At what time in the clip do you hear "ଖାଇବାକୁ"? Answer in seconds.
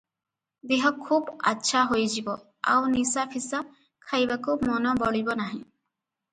4.09-4.59